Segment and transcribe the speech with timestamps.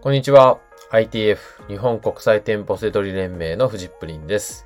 [0.00, 0.60] こんにちは。
[0.92, 4.64] ITF 日本国際店舗セドリ連盟のフジップリンです。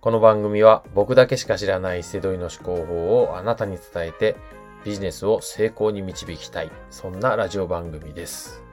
[0.00, 4.34] この番組は僕だけしか知らないセドリの思考法をあなたに伝えて
[4.84, 6.72] ビジネスを成功に導きたい。
[6.90, 8.64] そんなラジオ番組です。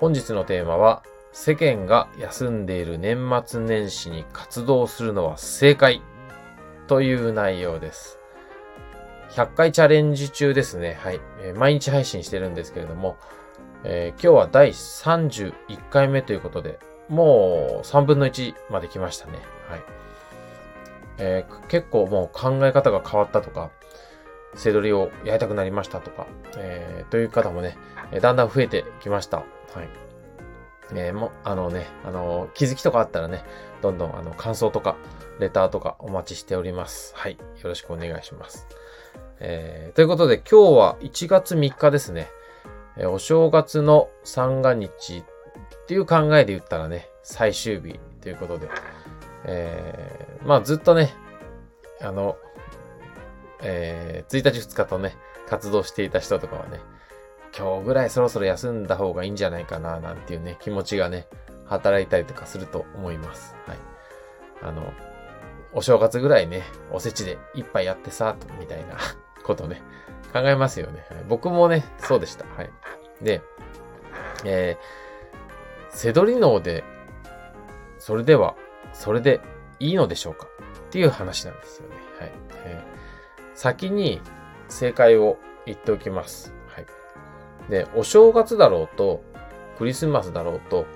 [0.00, 6.02] 本日のテーマは世間が休んでいる年末年始に活動するのは正解
[6.88, 8.18] という内容です。
[9.30, 10.98] 100回チャレンジ中ですね。
[11.00, 11.20] はい。
[11.54, 13.16] 毎日配信してるんですけれども、
[13.84, 16.78] えー今日は第31回目ということで、
[17.08, 19.38] もう3分の1まで来ましたね。
[19.68, 19.82] はい。
[21.18, 23.70] えー結構もう考え方が変わったとか、
[24.54, 27.76] 背取りをやりたくなりましたとか、えーという方もね、
[28.20, 29.38] だんだん増えてきました。
[29.38, 29.88] はい。
[30.94, 33.44] えーもう、あのね、あの気づきとかあったらね、
[33.82, 34.96] どんどんあの感想とか、
[35.38, 37.12] レターとかお待ちしております。
[37.14, 37.32] はい。
[37.32, 38.66] よろしくお願いします。
[39.40, 42.28] えーということで今日は1月3日ですね。
[42.98, 48.68] えお正月の三が日っていう考えで言ったらね、最終日ということで、
[49.44, 51.12] えーまあずっとね、
[52.00, 52.36] あの、
[53.62, 55.16] えー1日2日とね、
[55.48, 56.80] 活動していた人とかはね、
[57.56, 61.26] 今日ぐらいそろそろ休んだ方がいいんじゃないかな、なんていうね、気持ちがね、
[61.66, 63.54] 働いたりとかすると思います。
[63.66, 63.78] はい。
[64.62, 64.92] あの、
[65.72, 68.96] お正月ぐらいね、おせちで一杯やってさ、みたいな
[69.48, 69.82] ことね、
[70.32, 71.04] 考えますよね。
[71.28, 72.44] 僕もね、そうでした。
[72.44, 72.70] はい。
[73.20, 73.42] で、
[74.44, 76.84] えー、せどり脳で、
[77.98, 78.54] それでは、
[78.92, 79.40] それで
[79.80, 80.46] いいのでしょうか？
[80.46, 80.48] っ
[80.90, 81.96] ていう話なんですよね。
[82.20, 82.32] はい。
[82.64, 82.98] えー
[83.58, 84.20] 先に
[84.68, 86.54] 正解を言っておきます。
[86.68, 86.86] はい。
[87.68, 89.24] で、お正月だろうと、
[89.78, 90.86] クリスマスだろうと、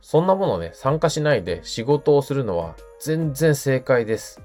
[0.00, 4.40] そんなものね、参加しないで仕事をするのは全然正解です。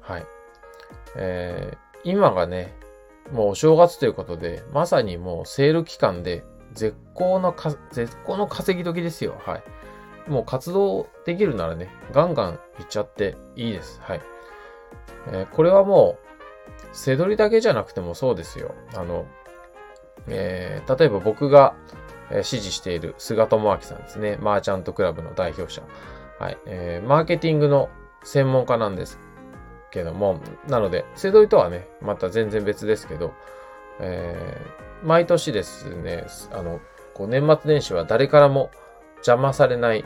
[0.00, 0.26] はい。
[1.16, 2.74] えー今がね、
[3.32, 6.42] もうお正月ということで、まさにもうセール期間で
[6.72, 9.36] 絶好のか、絶好の稼ぎ時ですよ。
[9.44, 9.58] は
[10.26, 10.30] い。
[10.30, 14.00] もう活動できるならね、ガンガンいっちゃっていいです。
[14.02, 14.20] はい。
[15.26, 16.28] えーこれはもう、
[16.92, 18.74] 背取りだけじゃなくてもそうですよ。
[18.94, 19.26] あの、
[20.28, 21.74] えー例えば僕が、
[22.30, 24.38] え支持している菅智明さんですね。
[24.40, 25.82] マーチャントクラブの代表者。
[26.38, 26.58] はい。
[26.64, 27.90] えーマーケティングの
[28.24, 29.18] 専門家なんです
[29.90, 33.32] けども、なので、背取りとはね、また全然別ですけど、
[34.00, 36.80] えー毎年ですね、あの、
[37.14, 38.70] こう年末年始は誰からも
[39.18, 40.04] 邪魔されない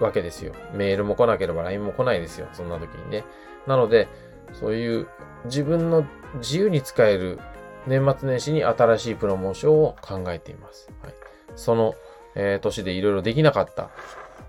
[0.00, 0.54] わけですよ。
[0.72, 2.48] メールも来なければ LINE も来ないですよ。
[2.52, 3.24] そんな時にね。
[3.66, 4.08] なので、
[4.52, 5.08] そういう
[5.44, 6.06] 自分の
[6.36, 7.38] 自由に使える
[7.86, 10.90] 年末年始に新しいプロモーションを考えています。
[11.02, 11.14] はい、
[11.56, 11.94] その、
[12.34, 13.90] えー年でいろいろできなかった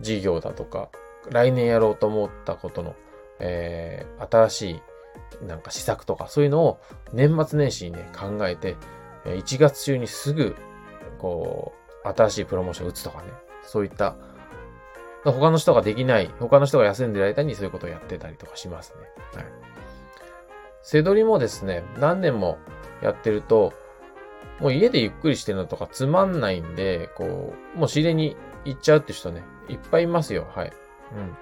[0.02, 0.90] 事業だとか、
[1.30, 2.96] 来年やろうと思ったことの、
[3.40, 4.82] えー新しい
[5.46, 6.80] なんか施策とかそういうのを
[7.14, 8.76] 年末年始にね考えて、
[9.26, 10.56] 1月中にすぐ、
[11.20, 13.28] こう、新しいプロモーションを打つとかね、
[13.64, 14.16] そういった
[15.24, 19.42] 他の人ができない、他の人が休んでる間にそういうことをやってたりとかしますね。
[19.42, 19.46] はい。
[20.82, 22.58] 背取りもですね、何年も
[23.02, 23.74] やってると、
[24.60, 30.48] もう家でゆっくりしてるのとかつまんないんで、こう、もう仕入れに行っちゃうって人ね、いっぱいいますよ。
[30.56, 30.74] はい。
[31.16, 31.38] うん。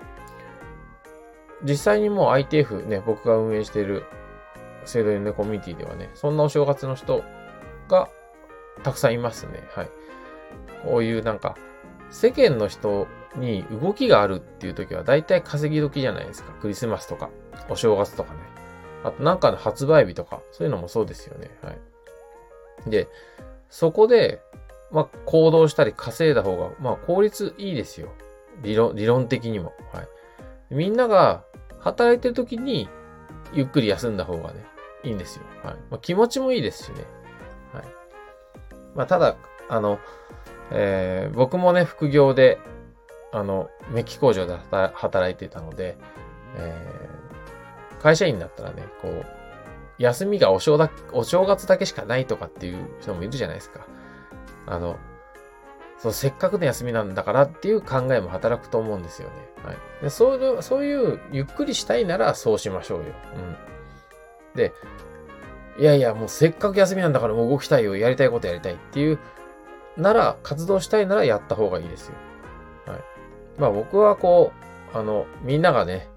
[1.66, 4.06] 実際にもう ITF ね、僕が運営している
[4.86, 7.24] 制度のコミュニティではね、そんなお正月の人
[7.90, 8.08] が
[8.84, 9.64] たくさんいますね。
[9.76, 9.90] はい。
[10.84, 11.58] こういうなんか、
[12.12, 16.54] 世間の人に動きがあるっていう時は大体稼ぎ時じゃないですか。
[16.62, 17.30] クリスマスとか、
[17.70, 18.40] お正月とかね。
[19.04, 21.50] あとなんかの発売日とか、そういうのもそうですよね。
[21.64, 22.90] はい。
[22.90, 23.08] で、
[23.70, 24.42] そこで、
[24.92, 28.10] まあ、行動したり稼いだ方が、まあ、効率いいですよ。
[28.62, 29.74] 理論、理論的にも。
[29.92, 30.08] はい。
[30.70, 31.44] みんなが
[31.86, 32.90] 働いてる時に、
[33.54, 34.66] ゆっくり休んだ方がね、
[35.04, 35.46] いいんですよ。
[35.64, 35.76] はい。
[35.90, 37.06] まあ、気持ちもいいですしね。
[37.74, 37.84] はい。
[38.96, 39.38] まあ、ただ、
[39.70, 40.00] あの、
[40.72, 42.60] えー僕もね、副業で、
[43.32, 45.98] あの、メッキ工場で働いてたので、
[46.58, 49.26] えー会社員だったらね、こう、
[49.98, 53.88] 休みがお正だお正月だけしかないとかっていう人もいるじゃないですか。
[54.68, 54.98] あの、
[55.98, 59.36] そう、せっかくの休みなんだからっていう考えも働くと思うんですよね。
[59.64, 59.78] はい。
[60.04, 63.06] でそういう、そういう、ゆっくりしたいならそうしましょうよ。
[63.36, 64.56] うん。
[64.56, 64.74] で、
[65.78, 69.20] いやいや、もうせっかく休みなんだからもう動きたいよ、やりたいことやりたいっていう、
[69.98, 72.16] なら、活動したいならやった方がいいですよ。
[72.86, 73.04] はい。
[73.58, 74.52] まあ僕はこ
[74.94, 76.08] う、あの、みんながね、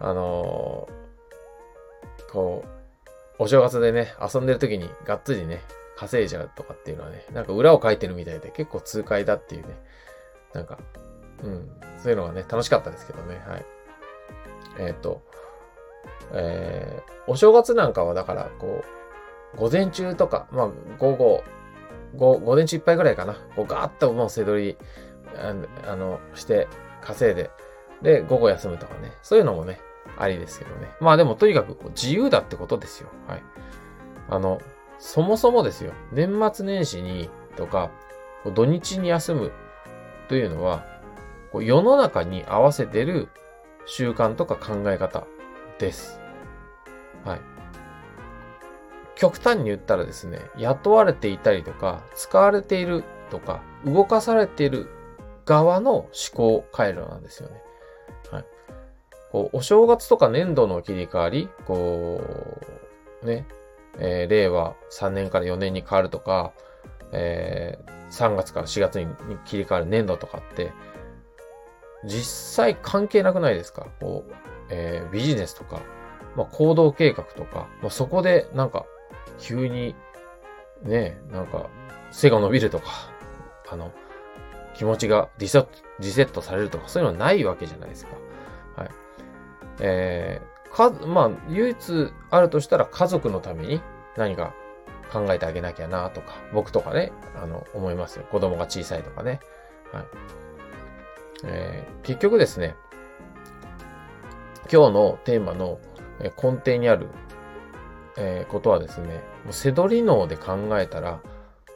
[0.00, 0.88] あの
[2.32, 2.64] こ
[3.38, 5.62] う、お正月でね、遊んでる時にがっつりね、
[5.96, 9.76] 稼いじゃうとかっていうのはね、なんか裏を書いてるみたいで結構痛快だっていうね、
[10.52, 10.78] なんか、
[11.42, 13.64] うん、そういうのがね、楽しかったですけどね、はい。
[14.78, 15.22] えっ、と、
[16.32, 18.84] えーお正月なんかはだから、こ
[19.54, 20.68] う、午前中とか、まあ、
[20.98, 21.44] 午後
[22.16, 23.34] 5、5年中いっぱいぐらいかな。
[23.56, 24.76] こうガーッともう背取り、
[25.36, 26.68] あの、して
[27.00, 27.50] 稼いで、
[28.02, 29.12] で、午後休むとかね。
[29.22, 29.80] そういうのもね、
[30.18, 30.90] ありですけどね。
[31.00, 33.08] まあでもとにかく自由だってことですよ。
[33.26, 33.42] はい。
[34.28, 34.60] あの、
[35.04, 35.92] そもそもですよ。
[36.12, 37.90] 年末年始にとか、
[38.54, 39.52] 土日に休む
[40.28, 40.82] というのは、
[41.52, 43.28] 世の中に合わせてる
[43.84, 45.26] 習慣とか考え方
[45.78, 46.18] です。
[47.22, 47.40] はい。
[49.14, 54.88] 極端に言ったらですね、雇われていたりとか、使われているとか、動かされている
[55.44, 57.62] 側の思考回路なんですよね。
[58.30, 58.44] はい。
[59.30, 62.22] こう、お正月とか年度の切り替わり、こ
[63.22, 63.46] う、ね、
[63.98, 66.52] えー、令和3年から4年に変わるとか、
[67.12, 69.06] えー、3月から4月に
[69.44, 70.72] 切り替わる年度とかって、
[72.04, 73.86] 実際関係なくないですか？
[74.00, 74.34] こう、
[74.70, 75.80] えー、ビジネスとか、
[76.36, 78.84] まあ、行動計画とか、まあ、そこでなんか、
[79.38, 79.94] 急に、
[80.82, 81.68] ね、なんか、
[82.10, 82.90] 背が伸びるとか、
[83.70, 83.90] あの、
[84.74, 85.68] 気持ちがリセット、
[86.00, 88.12] リセットされるとか、そういうのはないわけじゃないですか。
[88.76, 88.90] はい。
[89.80, 93.80] えー、か、まあ、唯一あるとしたら家族のために
[94.16, 94.52] 何か
[95.12, 98.26] 考えてあげなきゃなとか、僕とかね、あの、思いますよ。
[98.30, 99.40] 子供が小さいとかね。
[99.92, 100.04] はい。
[101.44, 102.74] えー、結局ですね、
[104.72, 105.78] 今日のテーマの
[106.20, 107.08] 根底にある、
[108.16, 111.20] えー、ことはですね、背取り脳で考えたら、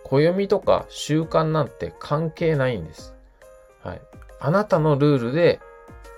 [0.02, 3.14] 暦とか習慣なんて関係ないんです。
[3.84, 4.00] はい。
[4.40, 5.60] あなたのルールで、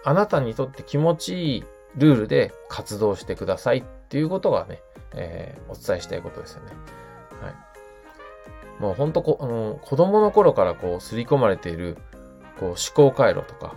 [0.04, 1.64] あなたにとって気持ちいい
[1.96, 4.80] ルールで活動してくださいっていうことがね、
[5.14, 6.72] えー、お伝えしたいことですよね。
[7.40, 7.54] はい。
[8.80, 11.98] もうほんとこ、あの、子供の頃からこう、刷り込まれている、
[12.58, 13.74] こう、思考回路とか、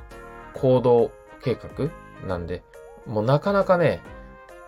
[0.54, 1.12] 行動
[1.44, 1.90] 計画
[2.28, 2.64] なんで、
[3.06, 4.02] もうなかなかね、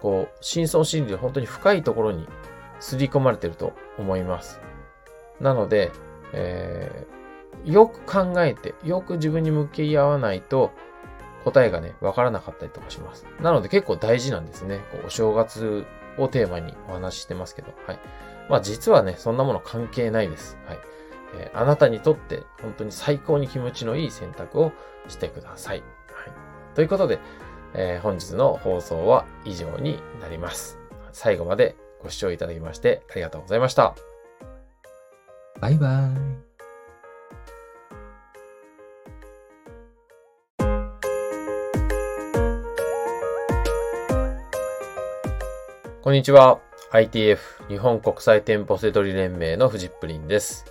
[0.01, 2.27] こう、深層心理で本当に深いところに
[2.79, 4.59] 刷り込まれてると思います。
[5.39, 5.91] なので、
[6.33, 10.71] えー、よく考えて、よく自分に向き合わないと、
[11.45, 13.25] 答えがね、わからなかったりとかします。
[13.39, 14.83] なので結構大事なんですね。
[14.91, 15.85] こうお正月
[16.17, 17.99] をテーマにお話ししてますけど、はい。
[18.49, 20.57] まあ実はね、そんなもの関係ないです。
[20.65, 20.79] はい。
[21.37, 24.71] えー、あなたにとって本当に最高に気持ちのいい選択を
[25.07, 25.79] してください。
[25.79, 25.85] はい。
[26.73, 27.19] ということで、
[27.73, 30.79] えー、本日の放送は以上になります。
[31.11, 33.95] 最後までご視聴いただきましてありがとうございました。
[35.59, 36.44] バイバイ。
[46.05, 46.59] こんにちは。
[46.91, 50.65] ITF 日本国際店舗セドリ連盟のフジップリンです。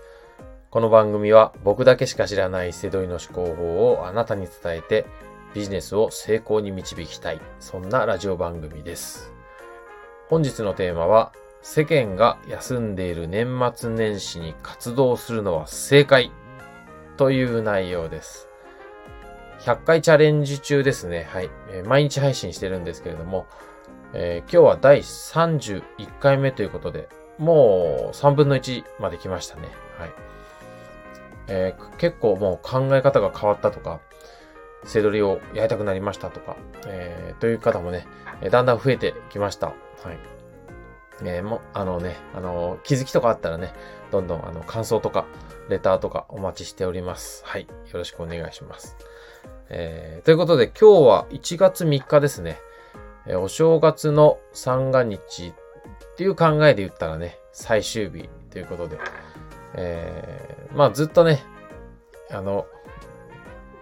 [0.70, 5.06] この番組は僕だけしか知らないセドリの思考法をあなたに伝えて
[5.52, 7.40] ビジネスを成功に導きたい。
[7.58, 9.32] そんなラジオ番組です。
[10.28, 11.32] 本日のテーマは
[11.62, 16.30] 世間が休んでいる年末年始に活動するのは正解
[17.16, 18.48] という内容です。
[19.62, 21.26] 100回チャレンジ中ですね。
[21.28, 21.50] はい。
[21.84, 23.48] 毎日配信してるんですけれども、
[24.16, 25.82] えー、今日は第31
[26.20, 27.08] 回目ということで、
[27.38, 29.62] もう3分の1まで来ましたね。
[29.98, 30.12] はい。
[31.48, 34.00] えー、結構もう考え方が変わったとか、
[34.84, 36.56] 背取りをやりたくなりましたとか、
[36.86, 38.06] えー、という方もね、
[38.50, 39.68] だんだん増えてきました。
[39.68, 39.76] はい。
[41.24, 43.72] えー、も、あのね、あの、気づきとかあったらね、
[44.12, 45.26] どんどんあの、感想とか、
[45.68, 47.42] レターとかお待ちしております。
[47.44, 47.62] はい。
[47.62, 48.96] よろしくお願いします。
[49.70, 52.58] えー、ということで今日は1月3日ですね。
[53.26, 55.52] え、お正月の三が日
[56.12, 58.98] っていう考えで言ったらね、最終日ということで、
[59.74, 61.42] えー、まあずっとね、
[62.30, 62.66] あの、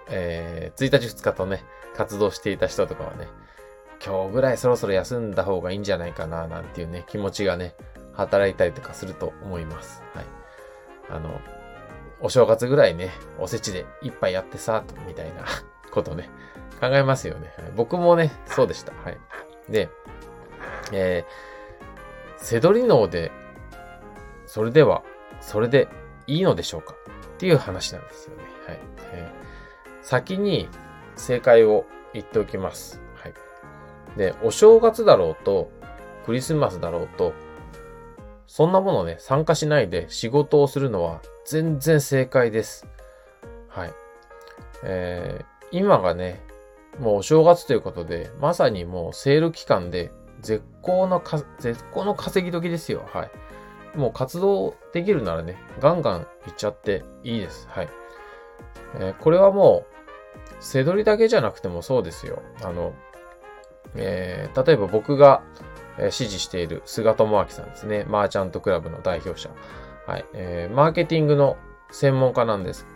[0.08, 1.64] えー、1日2日とね、
[1.96, 3.28] 活動していた人とかはね、
[4.04, 7.74] 今日ぐらいそろそろ休んだ方がいいんじゃないかな、なんていうね、気持ちがね、
[8.14, 10.02] 働いたりとかすると思います。
[10.14, 10.24] はい。
[11.10, 11.40] あの、
[12.20, 15.44] お正月ぐらいね、おせちで一杯やってさ、みたいな
[15.92, 16.30] ことね、
[16.80, 17.52] 考えますよね。
[17.76, 18.92] 僕もね、そうでした。
[19.04, 19.18] はい。
[19.68, 19.88] で、
[20.92, 23.30] えー、セドリ脳で、
[24.46, 25.02] それでは、
[25.40, 25.88] それで
[26.26, 28.42] いいのでしょうかっていう話なんですよね。
[28.66, 28.78] はい。
[29.12, 30.68] えー、先に
[31.16, 33.00] 正解を言っておきます。
[33.14, 33.34] はい
[34.16, 35.70] で、お正月だろうと、
[36.26, 37.32] クリスマスだろうと、
[38.46, 42.86] そんなものね、参加しないで仕事をするのは全然正解です。
[43.68, 43.92] はい。
[44.84, 46.40] えー、今がね、
[46.98, 53.08] もうお正月ということで、まさにもうセール期間で絶好のか、絶好の稼ぎ時ですよ。
[53.12, 53.98] はい。
[53.98, 57.66] もう活動できるならね、ガンガン行っちゃっていいです。
[57.70, 57.88] はい。
[58.96, 59.92] えー、これはもう、
[60.60, 62.42] 背取りだけじゃなくてもそうですよ。
[62.62, 62.92] あの、
[63.94, 65.42] えー、例えば僕が、
[65.98, 68.04] え支持している菅智明さんですね。
[68.08, 69.50] マーチャントクラブの代表者。
[70.06, 70.24] はい。
[70.32, 71.58] えー、マーケティングの
[71.90, 72.86] 専門家なんです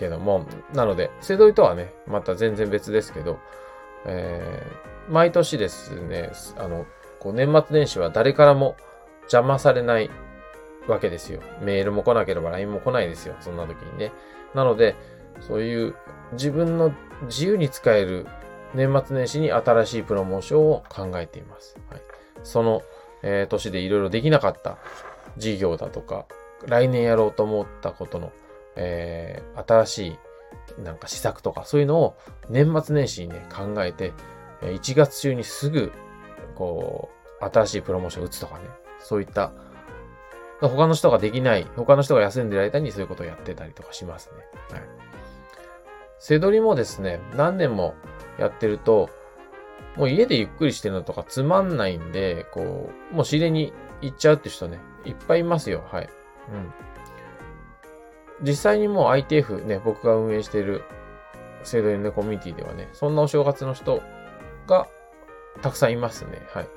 [0.00, 3.38] けども、なので、セドリとはね、また全然別ですけど、
[4.06, 6.86] えー、毎年ですね、あの、
[7.20, 8.76] こう年末年始は誰からも
[9.24, 10.10] 邪魔されない
[10.88, 11.42] わけですよ。
[11.60, 13.34] メールも来なければ LINE も来ないですよ。
[13.40, 14.10] そんな時にね。
[14.54, 14.96] なので、
[15.40, 15.94] そういう
[16.32, 16.92] 自分の
[17.24, 18.26] 自由に使える
[18.74, 21.76] 年末年始に新しいプロモーションを考えています。
[21.90, 22.00] はい、
[22.42, 22.82] その、
[23.22, 24.78] えー、年でいろいろできなかった
[25.36, 26.24] 事業だとか、
[26.66, 28.32] 来年やろうと思ったことの、
[28.76, 30.18] えー、新し
[30.78, 32.16] いなんか施策とか、そういうのを
[32.48, 34.12] 年末年始にね、考えて、
[34.62, 35.92] 1月中にすぐ、
[36.54, 37.10] こ
[37.40, 38.64] う、新しいプロモーションを打つとかね、
[38.98, 39.52] そういった
[40.60, 44.34] 他の人ができない、他の人が休んでる間にそういうことをやってたりとかしますね。
[44.70, 44.82] はい。
[46.18, 47.94] 背取りもですね、何年も
[48.38, 49.08] やってると、
[49.96, 53.72] もう家でゆっくりしてるのとかつまんないんで、こう、もう自然に
[54.02, 55.82] 行っちゃうって人ね、いっぱいいますよ。
[55.90, 56.08] はい。
[56.52, 56.72] うん。
[58.42, 60.82] 実際にもう ITF ね、僕が運営している
[61.62, 64.02] 制度のコミュニティではね、そんなお正月の人
[64.66, 64.86] が
[65.62, 66.42] たくさんいますね。
[66.52, 66.68] はい。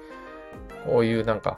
[0.85, 1.57] こういうなんか、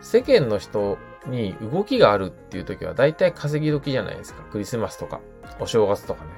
[0.00, 4.42] 世間の人に動きがあるっていう時は大体稼ぎ時じゃないですか。
[4.44, 5.20] クリスマスとか、
[5.60, 6.30] お正月とかね。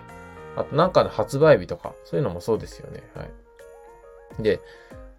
[0.56, 3.02] あとなんかの発売日とか、そういうのもそうですよね。
[3.14, 4.42] はい。
[4.42, 4.60] で、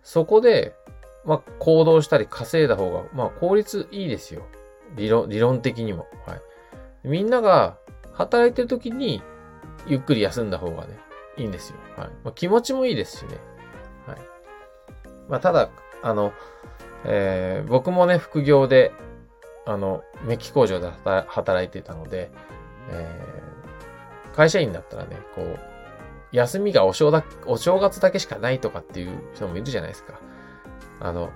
[0.04, 0.76] そこで、
[1.26, 4.44] まあ、行動したり稼いだ方が、まあ、効率いいですよ。
[4.96, 6.08] 理論、理論的にも。
[6.26, 6.42] はい。
[7.04, 7.78] みんなが
[8.16, 9.22] 働いてる時に、
[9.86, 10.98] ゆっくり休んだ方がね、
[11.38, 11.78] いいんですよ。
[11.98, 12.08] はい。
[12.24, 13.38] まあ、気持ちもいいですしね。
[14.08, 14.18] はい。
[15.30, 15.70] まあ、ただ、
[16.02, 16.34] あの、
[17.04, 18.92] えー、僕もね、副業で、
[19.66, 20.90] あの、メッキ工場で
[21.28, 22.32] 働いてたので、
[22.90, 25.60] えー、会社員だったらね、こう、
[26.32, 30.20] 休みがお正だお正月だけしかないとかっていう人もいるじゃないですか。
[31.00, 31.30] あの、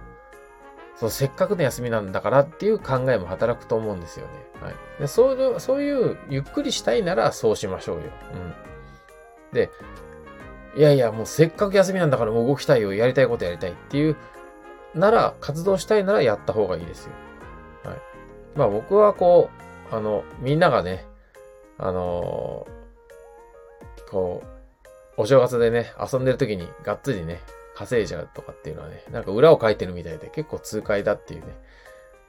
[1.00, 4.34] そう、せっかくの休みなんだからっていう考えも働くと思うんですよね。
[4.62, 4.76] はい。
[5.00, 8.04] でそういう、そういう、ゆっくりしたいならそうしましょうよ。
[8.34, 9.54] うん。
[9.54, 9.70] で、
[10.76, 14.18] いやいや、もうせっかく休みなんだからもう動きたいよ、やりたいことやりたいっていう、
[14.94, 17.12] なら、活動したいならやった方がいいですよ。
[17.84, 18.02] はい
[18.56, 19.50] まあ僕はこ
[19.92, 21.06] う、あの、みんながね、
[21.78, 24.44] あのー、こ
[25.18, 27.40] う、お正月でね、遊んでる時にがっつりね、
[27.80, 31.48] 稼いじゃうとかっていうのはね、なんか裏を書いてるみたいで結構痛快だっていうね、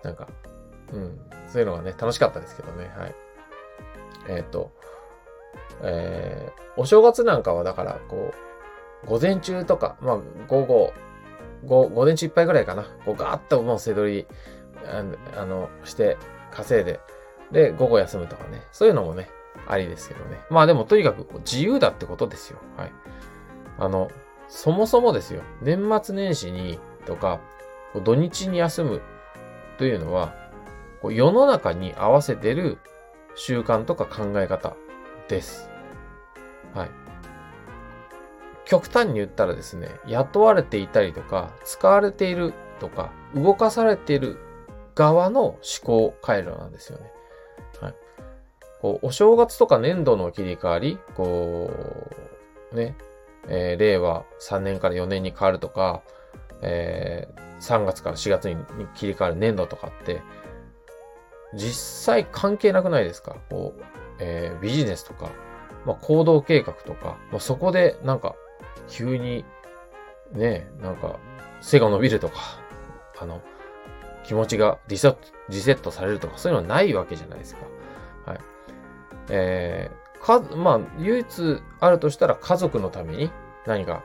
[0.04, 0.28] なんか、
[0.92, 3.14] うん、そういうのがね、楽しかったですけどね、はい。
[4.28, 4.71] えっ、ー、と、
[5.83, 8.33] えー、お正月なんかはだから、こ
[9.04, 10.92] う、午前中とか、まあ、午後、
[11.64, 14.26] 午前中いっぱいぐらいかな、こうガーッともう背取り
[14.87, 16.16] あの、して
[16.52, 17.00] 稼いで、
[17.50, 18.62] で、午後休むとかね。
[18.71, 19.28] そういうのもね、
[19.66, 20.38] ありですけどね。
[20.49, 22.61] まあでもとにかく自由だってことですよ。
[22.76, 22.92] はい。
[23.80, 24.11] あの、
[24.50, 25.42] そもそもですよ。
[25.62, 27.40] 年末年始にとか、
[28.04, 29.00] 土日に休む
[29.78, 30.35] というのは、
[31.04, 32.78] 世の中に合わせてる
[33.37, 34.76] 習慣とか考え方
[35.28, 35.71] です。
[36.75, 36.90] はい。
[38.64, 44.37] 極端に言ったらですね、雇われていたりとか、使われているとか、動かされている
[44.97, 47.12] 側の思考回路なんですよね。
[47.80, 47.95] はい。
[48.83, 51.71] こう、お正月とか年度の切り替わり、こ
[52.73, 52.97] う、ね、
[53.49, 56.03] えー、令和3年から4年に変わるとか、
[56.63, 58.57] えー、3月から4月に
[58.95, 60.23] 切り替わる年度とかって、
[61.55, 63.37] 実際関係なくないですか？
[63.51, 63.83] こう、
[64.21, 65.31] えー、ビジネスとか、
[65.85, 68.35] まあ、行動計画とか、まあ、そこでなんか、
[68.89, 69.45] 急に、
[70.33, 71.19] ね、なんか、
[71.61, 72.35] 背が伸びるとか、
[73.19, 73.41] あの、
[74.23, 77.63] 気持ちがリセット、されるとか、そういうのはないわけじゃないですか。
[78.27, 78.41] はい。
[79.31, 79.91] え、
[80.23, 83.31] か、まあ、唯一あるとしたら家族のために
[83.67, 84.03] 何か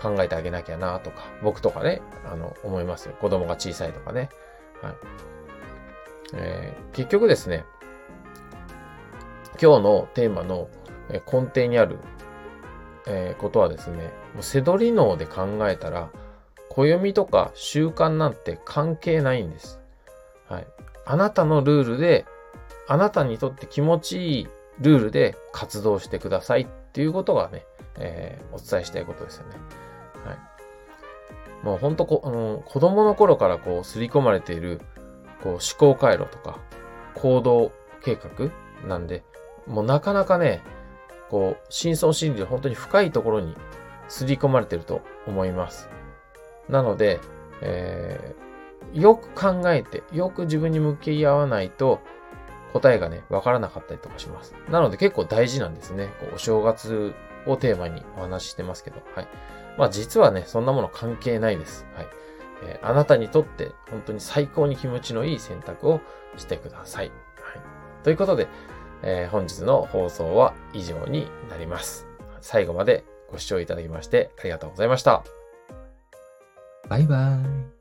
[0.00, 2.00] 考えてあげなきゃなとか、僕とかね、
[2.30, 3.14] あの、思いますよ。
[3.20, 4.30] 子供が小さいとかね。
[4.82, 4.94] はい。
[6.34, 7.64] えー、結局ですね、
[9.60, 10.68] 今日のテーマの
[11.10, 11.98] 根底にある、
[13.06, 16.10] えー、ことはですね、もう背取り脳で考えたら、
[16.70, 19.80] 暦とか習慣なんて関係ないんです。
[20.48, 20.66] はい。
[21.04, 22.24] あなたのルールで、
[22.86, 24.48] あなたにとって気持ちいい
[24.80, 27.64] ルールで活動してくださいっていうことがね、
[27.98, 29.56] えー、お伝えしたいことですよね。
[30.24, 30.38] はい。
[31.62, 34.80] もうほんとこ、あの、子供の頃からこう、刷り込まれている、
[35.42, 36.58] こう、思考回路とか、
[37.14, 37.72] 行動
[38.02, 38.50] 計画
[38.88, 39.22] なんで、
[39.66, 40.62] もうなかなかね、
[41.28, 43.54] こう、深層心理で本当に深いところに
[44.08, 45.88] 刷り込まれてると思います。
[46.68, 47.20] なので、
[47.60, 52.00] えー、よく考えて、よく自分に向き合わないと、
[52.72, 54.54] 答えがね、わからなかったりとかします。
[54.68, 56.08] なので結構大事なんですね。
[56.20, 57.14] こうお正月
[57.46, 59.00] をテーマにお話ししてますけど。
[59.14, 59.28] はい。
[59.78, 61.86] まあ実はね、そんなもの関係ないです。
[61.94, 62.06] はい。
[62.64, 66.00] えーあなたにとって本当に最高に気持ちのいい選択を
[66.36, 67.08] してください。
[67.08, 67.14] はい。
[68.04, 68.48] ということで、
[69.02, 72.06] えー本日の放送は以上になります。
[72.40, 75.22] 最後までご視聴いただきましてありがとうございました。
[76.88, 77.79] バイバーイ。